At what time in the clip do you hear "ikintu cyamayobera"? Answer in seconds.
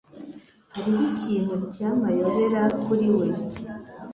1.13-2.61